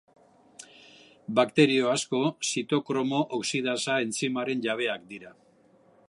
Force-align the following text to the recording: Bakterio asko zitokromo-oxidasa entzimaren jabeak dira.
Bakterio 1.39 1.91
asko 1.91 2.21
zitokromo-oxidasa 2.51 3.99
entzimaren 4.07 4.65
jabeak 4.69 5.05
dira. 5.13 5.35